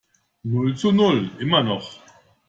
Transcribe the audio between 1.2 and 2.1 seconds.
immer noch.